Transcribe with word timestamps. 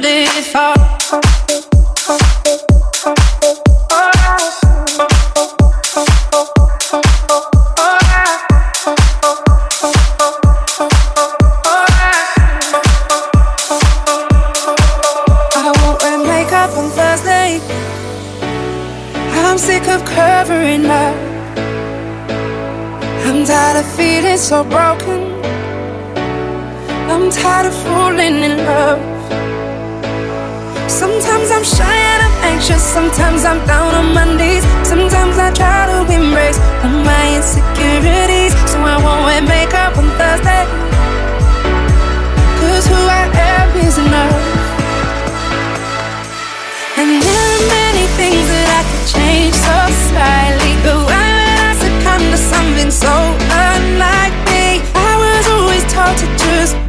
beautiful. 0.00 0.60
I 15.54 15.72
won't 15.76 16.02
wear 16.02 16.18
makeup 16.18 16.70
on 16.76 16.90
Thursday. 16.90 17.60
I'm 19.44 19.58
sick 19.58 19.88
of 19.88 20.04
covering 20.04 20.86
up. 20.86 21.16
I'm 23.26 23.44
tired 23.44 23.78
of 23.80 23.86
feeling 23.96 24.38
so 24.38 24.62
broke. 24.62 24.87
I'm 33.48 33.66
down 33.66 33.94
on 33.94 34.12
my 34.12 34.26
knees. 34.36 34.62
Sometimes 34.84 35.38
I 35.38 35.48
try 35.50 35.88
to 35.88 36.04
embrace 36.12 36.60
all 36.84 37.00
my 37.00 37.24
insecurities, 37.36 38.52
so 38.68 38.76
I 38.84 39.00
won't 39.00 39.48
make 39.48 39.72
up 39.72 39.96
on 39.96 40.04
Thursday. 40.20 40.64
Cause 42.60 42.84
who 42.92 43.00
I 43.20 43.24
am 43.48 43.68
is 43.86 43.96
enough. 43.96 44.36
And 47.00 47.10
there 47.24 47.48
are 47.56 47.64
many 47.72 48.04
things 48.20 48.44
that 48.52 48.68
I 48.68 48.82
could 48.84 49.06
change 49.16 49.56
so 49.56 49.76
slightly, 50.12 50.72
but 50.84 50.98
why 51.08 51.24
would 51.40 51.58
I 51.64 51.72
succumb 51.84 52.24
to 52.28 52.36
something 52.52 52.90
so 52.92 53.14
unlike 53.72 54.36
me? 54.52 54.84
I 54.92 55.12
was 55.24 55.44
always 55.56 55.84
taught 55.88 56.18
to 56.20 56.26
just. 56.36 56.87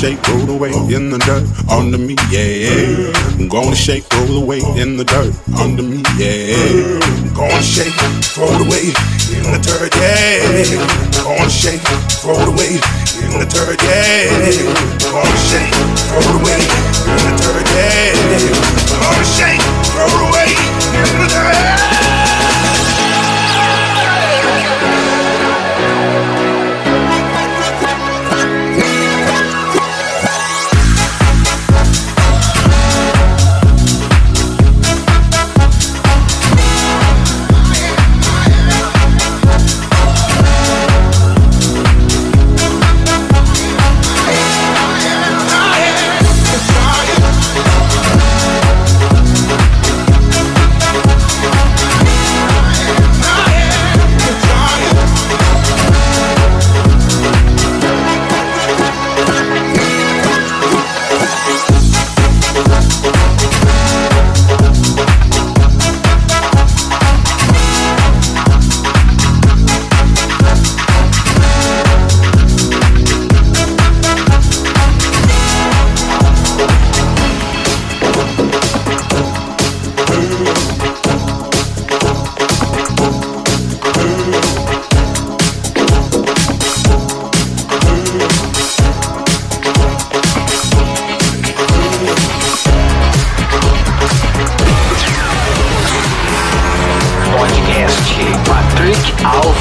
Shake, 0.00 0.28
roll 0.28 0.48
away 0.48 0.72
in 0.88 1.10
the 1.10 1.18
dirt 1.28 1.44
under 1.70 1.98
me, 1.98 2.16
yeah. 2.32 3.12
I'm 3.36 3.48
gonna 3.48 3.76
shake, 3.76 4.10
roll 4.14 4.42
away 4.42 4.60
in 4.80 4.96
the 4.96 5.04
dirt 5.04 5.36
under 5.60 5.82
me, 5.82 6.00
yeah. 6.16 6.56
I'm 7.04 7.34
gonna 7.36 7.60
shake, 7.60 7.92
throw 8.32 8.48
it 8.48 8.64
away 8.64 8.96
in 9.36 9.44
the 9.44 9.60
dirt, 9.60 9.92
yeah. 10.00 10.40
I'm 11.20 11.36
gonna 11.36 11.50
shake, 11.50 11.84
throw 12.16 12.32
it 12.32 12.48
away 12.48 12.80
in 13.20 13.32
the 13.36 13.44
dirt, 13.44 13.76
yeah. 13.84 14.32
I'm 15.04 15.12
gonna 15.12 15.36
shake, 15.36 15.68
throw 16.08 16.24
it 16.24 16.36
away 16.40 16.64
in 17.04 17.20
the 17.20 17.32
dirt, 17.36 17.68
yeah. 17.76 18.16
I'm 18.88 19.04
gonna 19.04 19.24
shake, 19.36 19.60
throw 19.92 20.08
it 20.08 20.22
away 20.32 20.48
in 20.96 21.12
the 21.20 21.28
dirt. 21.28 21.99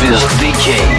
this 0.02 0.24
decade. 0.40 0.99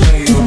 So 0.00 0.39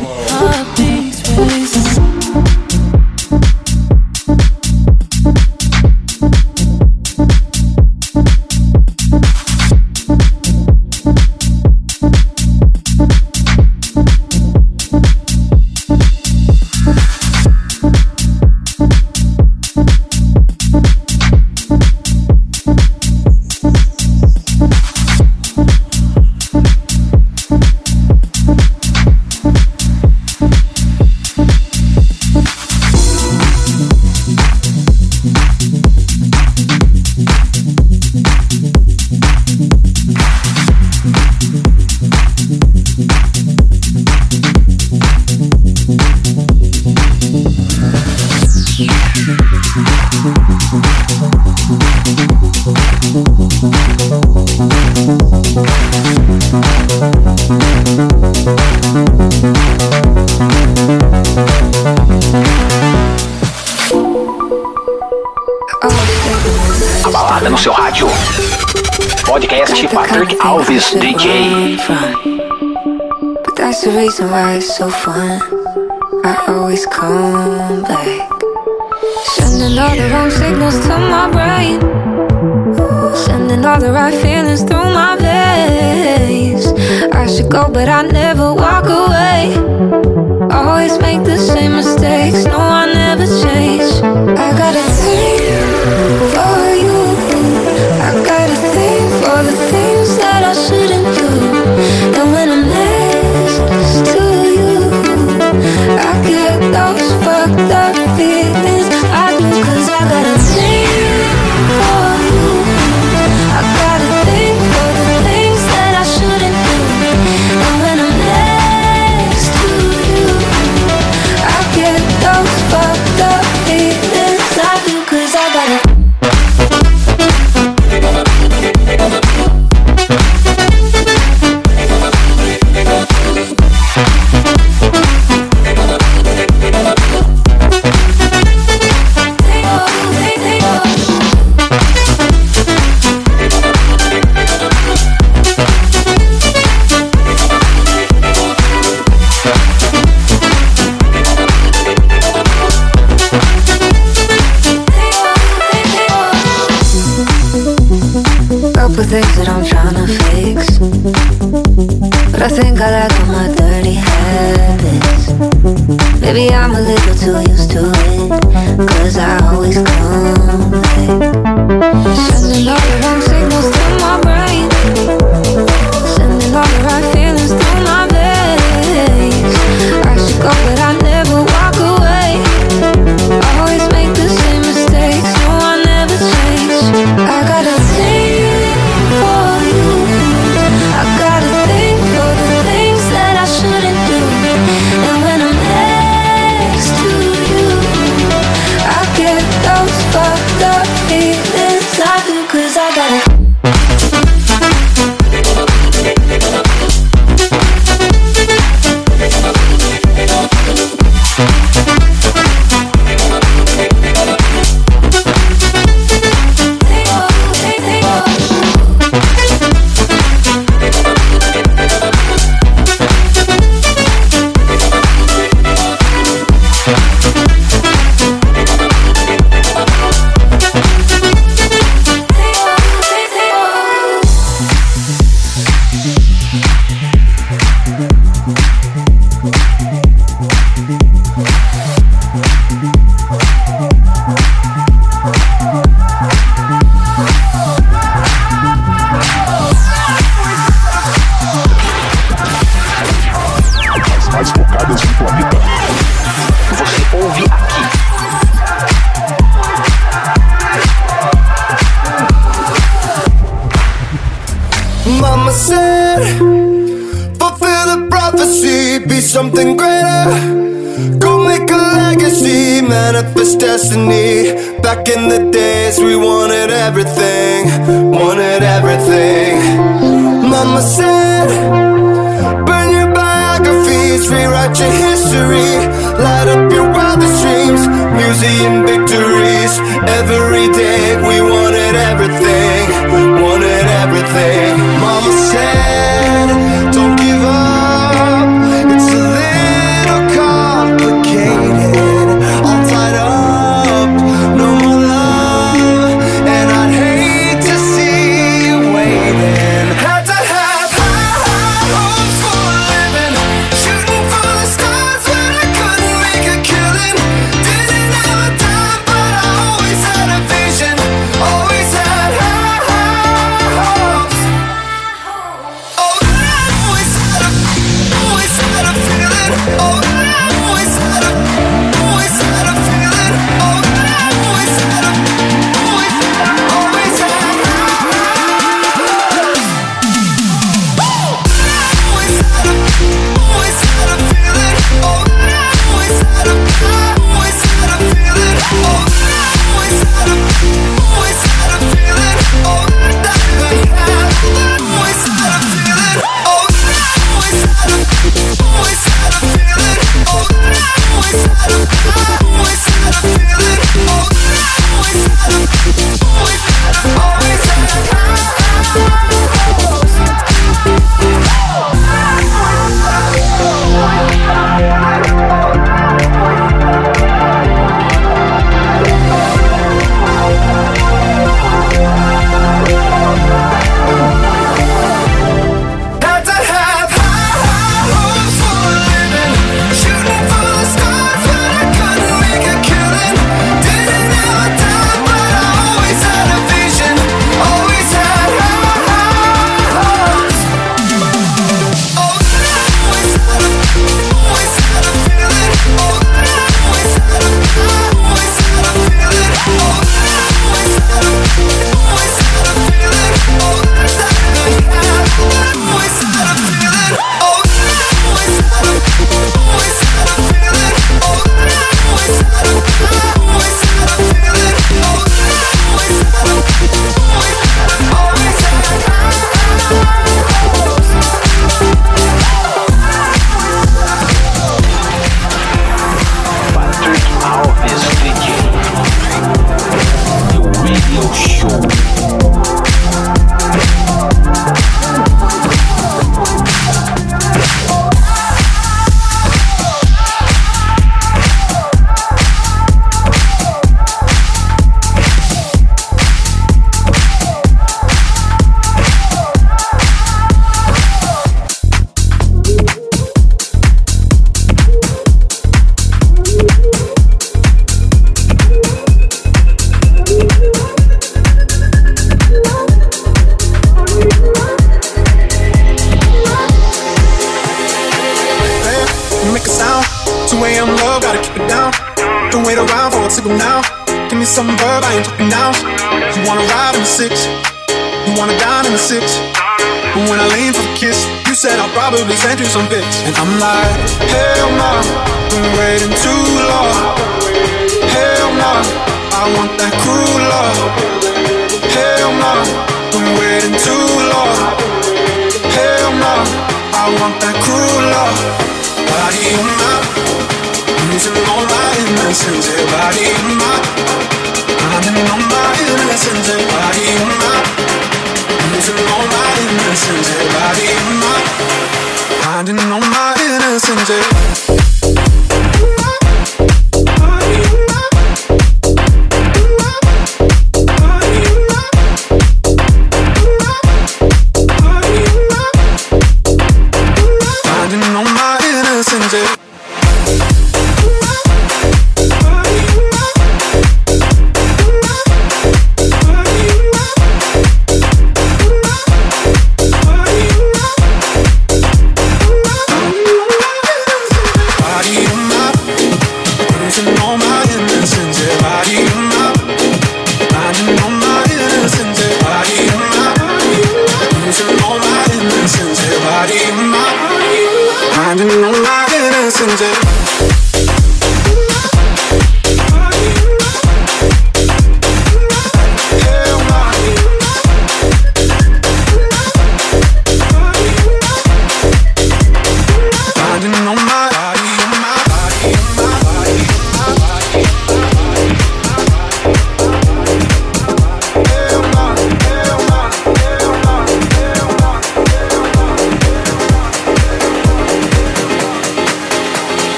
innocence. 569.74 570.03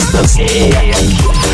Som 0.00 0.12
das 0.12 1.45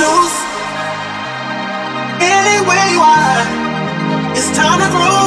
loose 0.00 0.38
any 2.34 2.56
you 2.92 3.00
are. 3.00 3.42
It's 4.36 4.50
time 4.56 4.78
to 4.80 4.88
grow. 4.96 5.19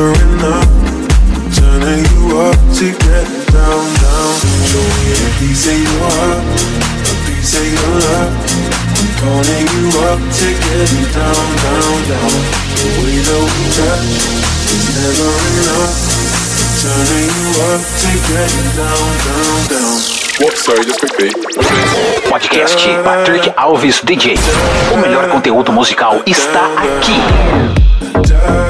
never 0.00 0.16
enough. 0.32 0.68
Turning 1.52 2.04
you 2.16 2.38
up 2.40 2.56
to 2.80 2.86
get 2.88 3.28
down, 3.52 3.84
down. 4.00 4.32
Show 4.64 4.80
me 4.80 5.12
a 5.12 5.28
piece 5.36 5.66
of 5.68 5.76
your 5.76 6.00
heart, 6.00 6.40
a 7.04 7.14
piece 7.28 7.52
of 7.60 7.66
your 7.68 7.92
love. 8.00 8.32
I'm 8.96 9.10
calling 9.20 9.66
you 9.76 9.86
up 10.08 10.20
to 10.20 10.48
get 10.56 10.88
down, 11.12 11.46
down, 11.60 11.96
down. 12.08 12.32
The 12.80 12.88
way 12.96 13.16
that 13.28 13.44
we 13.44 13.64
touch 13.76 14.08
is 14.72 14.86
never 14.96 15.32
enough. 15.60 15.94
Turning 16.80 17.28
you 17.36 17.50
up 17.68 17.82
to 17.84 18.10
get 18.24 18.52
down, 18.80 19.08
down, 19.28 19.58
down. 19.68 19.96
What? 20.40 20.56
Sorry, 20.56 20.84
just 20.84 21.00
quickly. 21.00 21.30
Podcast 22.30 23.04
Patrick 23.04 23.52
Alves 23.56 24.00
DJ. 24.02 24.38
O 24.94 24.96
melhor 24.96 25.28
conteúdo 25.28 25.72
musical 25.72 26.22
está 26.24 26.70
aqui. 26.78 28.69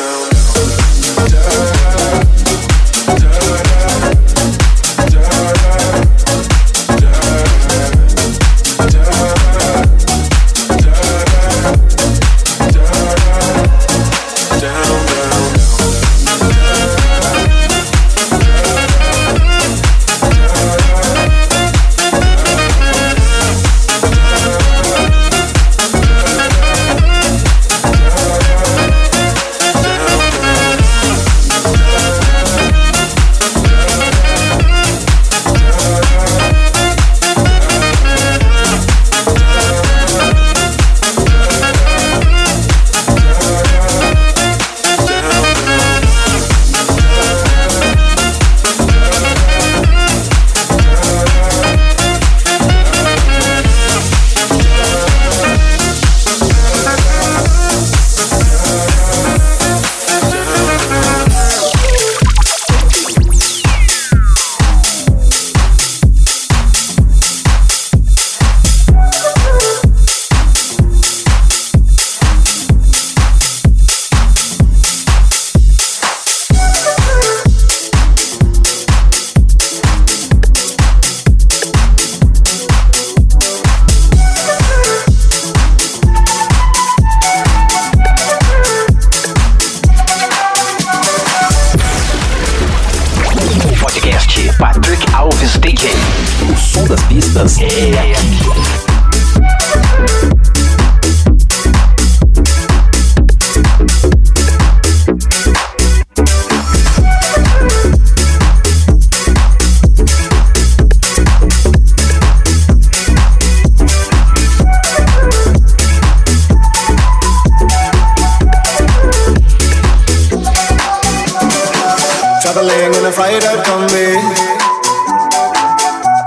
Fried 123.31 123.63
Kombi 123.63 124.11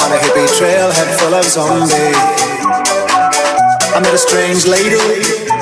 On 0.00 0.08
a 0.08 0.16
hippie 0.24 0.48
trail 0.56 0.90
head 0.90 1.20
full 1.20 1.34
of 1.34 1.44
zombie 1.44 2.16
I 3.92 4.00
met 4.00 4.14
a 4.14 4.18
strange 4.18 4.64
lady, 4.64 4.96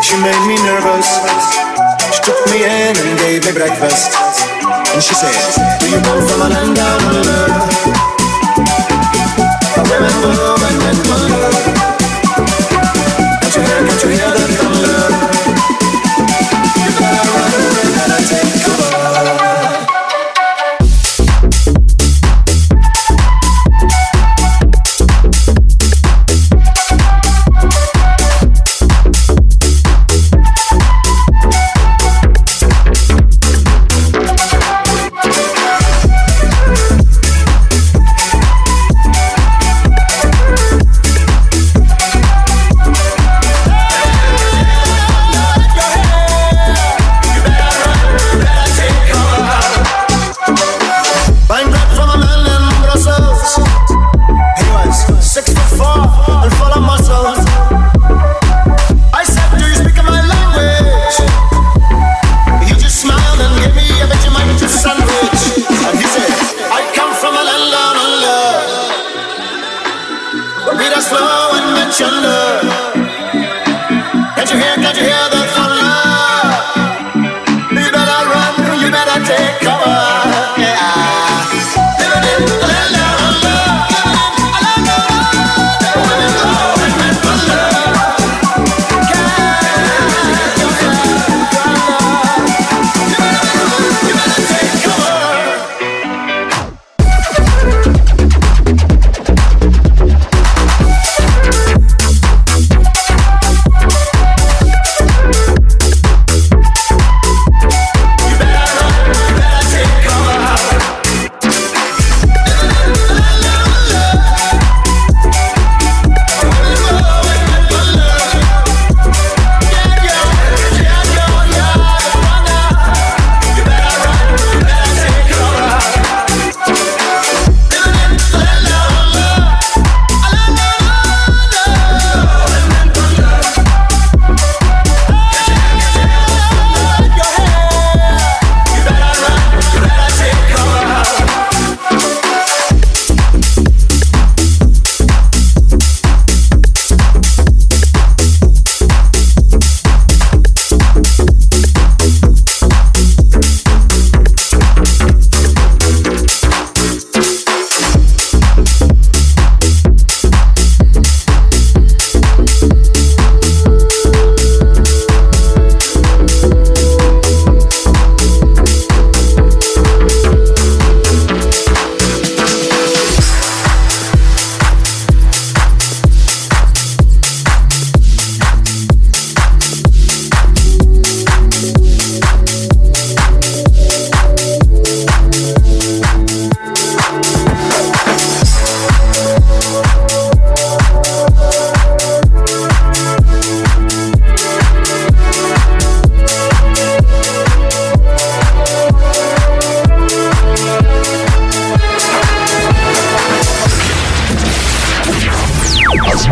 she 0.00 0.14
made 0.22 0.46
me 0.46 0.56
nervous. 0.64 1.04
She 2.14 2.22
took 2.22 2.38
me 2.46 2.64
in 2.64 2.96
and 2.96 3.18
gave 3.18 3.44
me 3.44 3.52
breakfast. 3.52 4.14
And 4.94 5.02
she 5.02 5.12
said, 5.12 5.36
do 5.80 5.90
you 5.90 6.00
come 6.00 6.26
from 6.26 6.40
a 6.40 6.48
land 6.48 6.76
down 6.76 7.02
under? 7.12 7.52
Where 9.90 10.00
women 10.00 10.51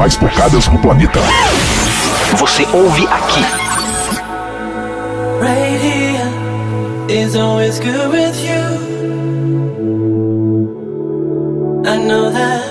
mais 0.01 0.17
tocadas 0.17 0.67
no 0.69 0.79
planeta. 0.79 1.21
Você 2.39 2.67
ouve 2.73 3.07
aqui. 3.07 3.45
Right 5.43 5.79
here 5.79 6.27
is 7.11 7.37
always 7.37 7.79
good 7.81 8.11
with 8.11 8.43
you. 8.43 8.81
I 11.85 11.99
know 11.99 12.31
that. 12.31 12.70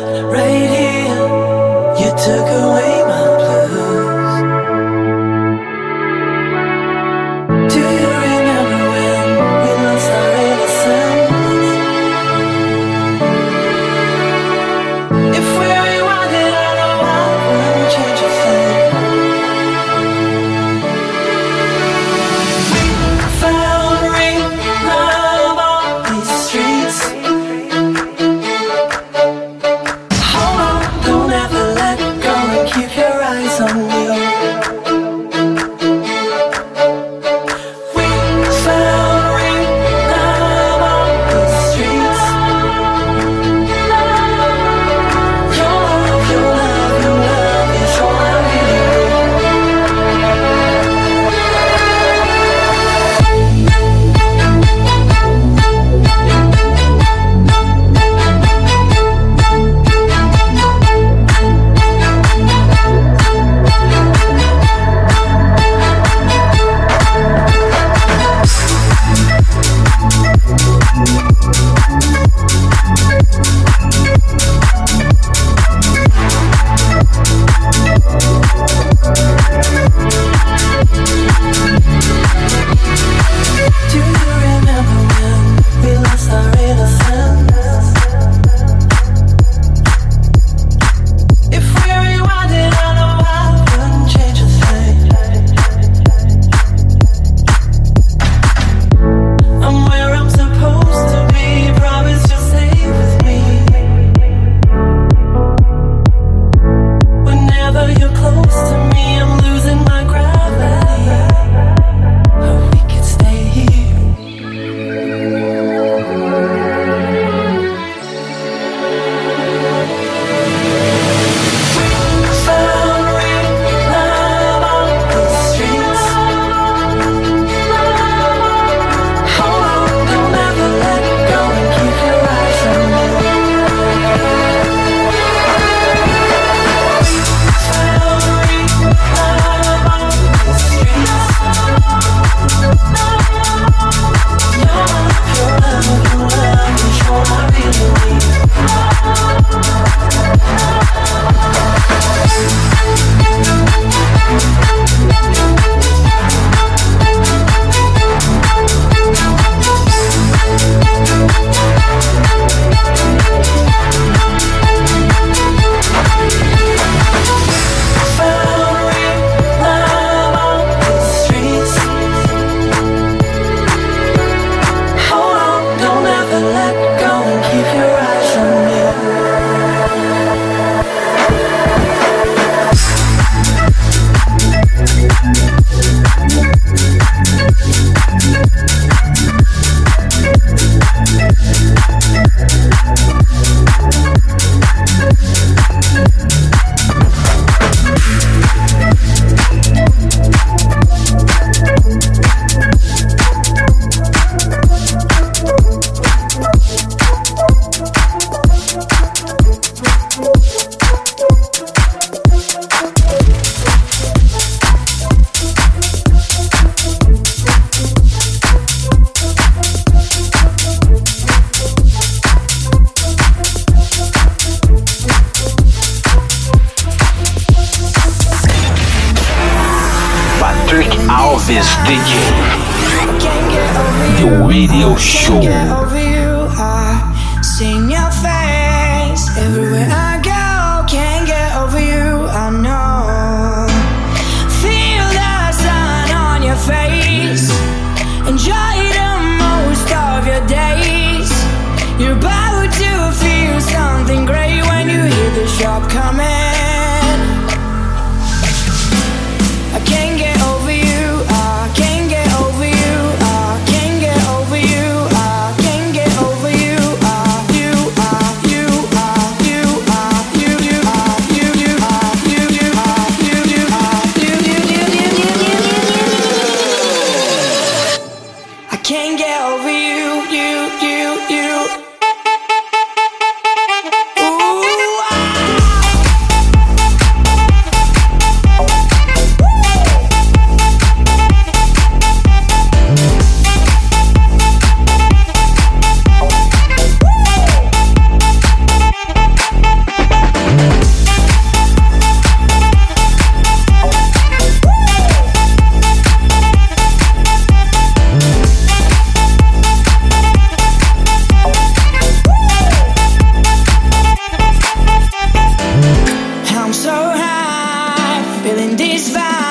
feeling 318.50 318.76
this 318.76 319.12
vibe. 319.12 319.49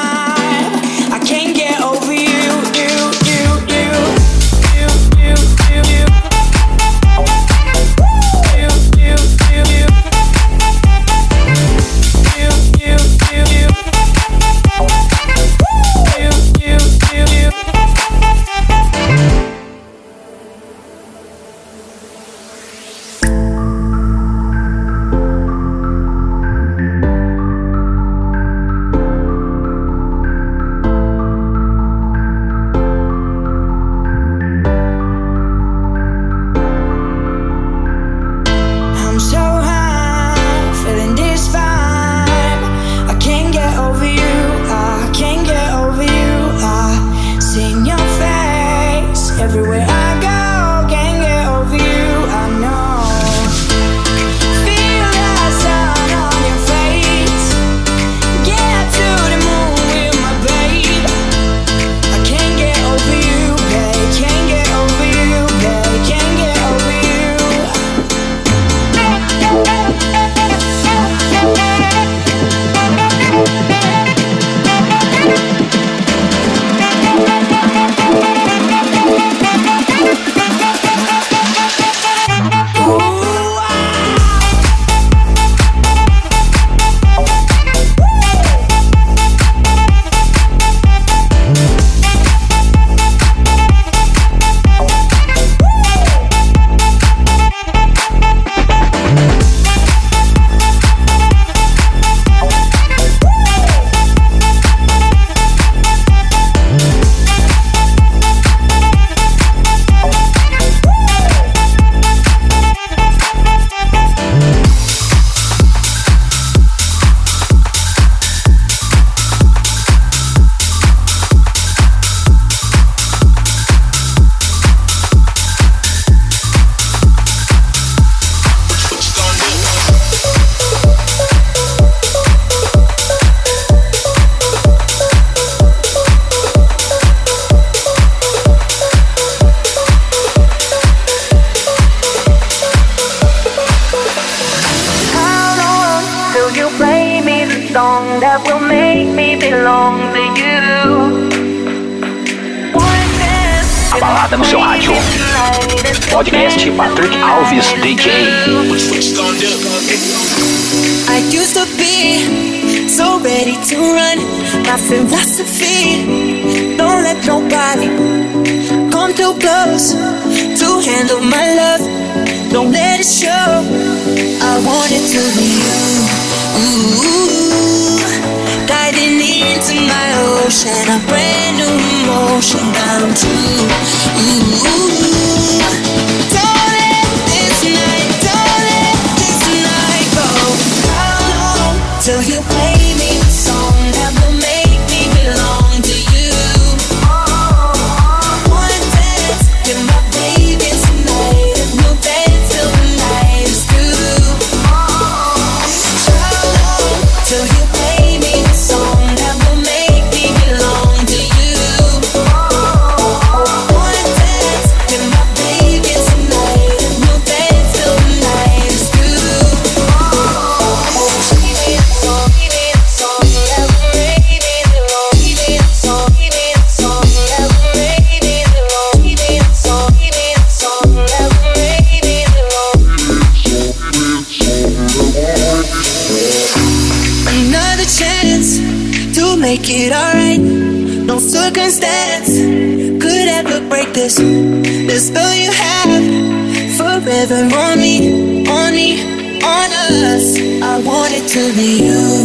to 251.29 251.53
be 251.53 251.85
you. 251.85 252.24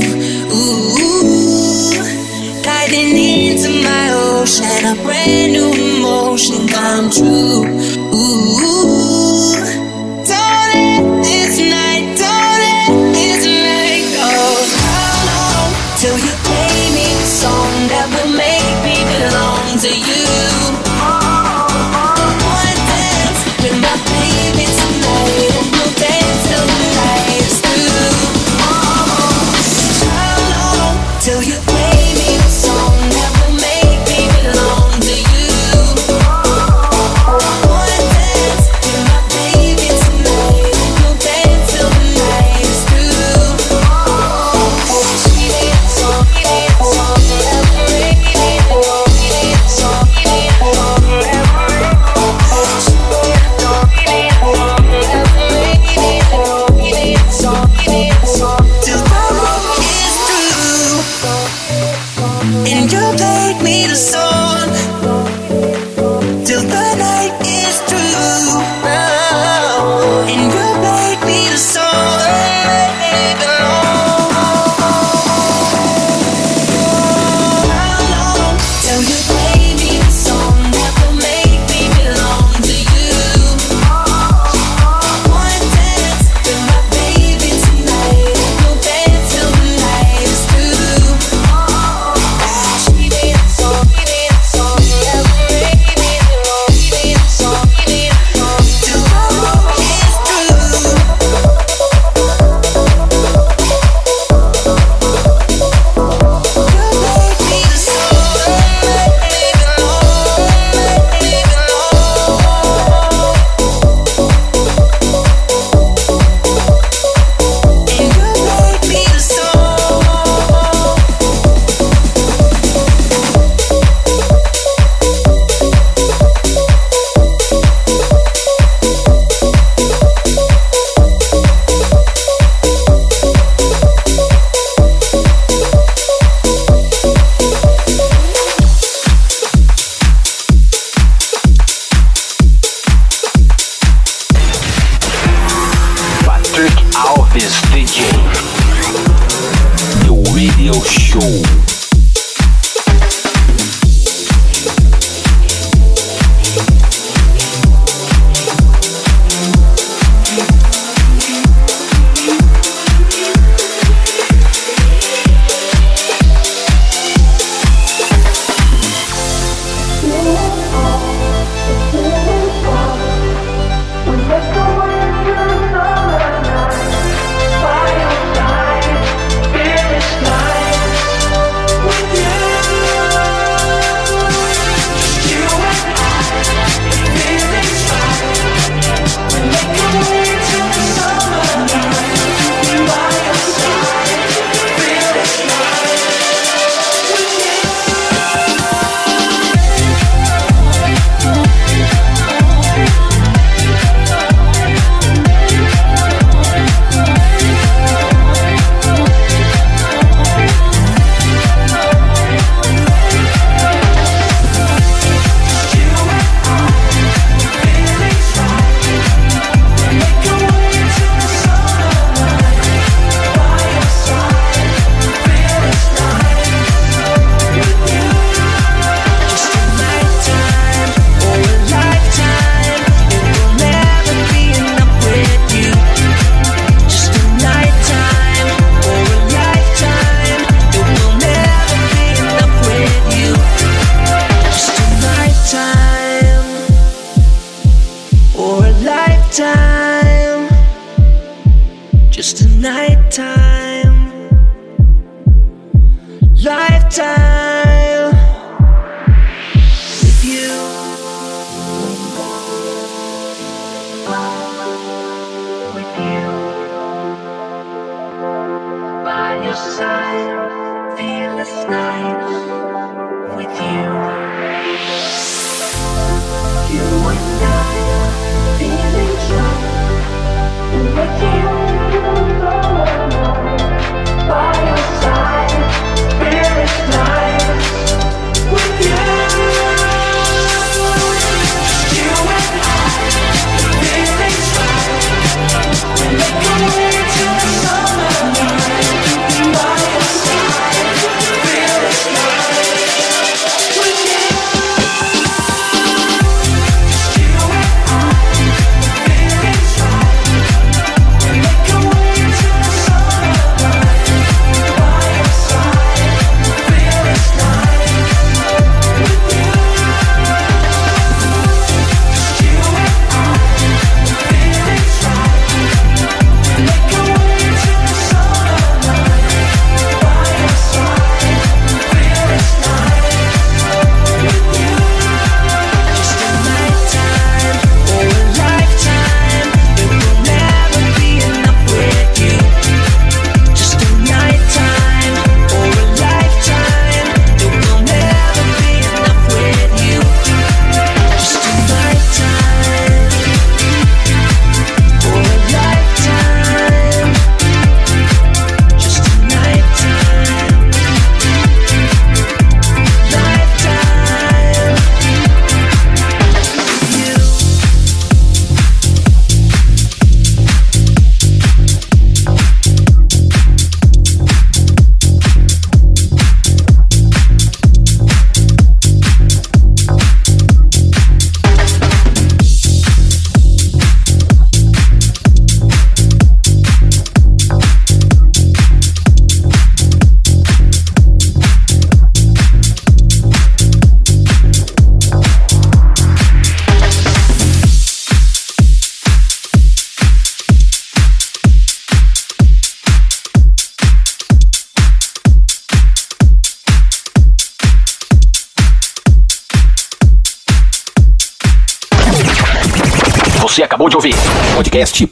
Ooh, 0.56 1.92
diving 2.64 3.18
into 3.18 3.84
my 3.84 4.12
ocean, 4.14 4.86
a 4.86 4.96
brand 5.04 5.52
new 5.52 5.72
emotion 5.74 6.68
come 6.70 7.10
true. 7.10 7.73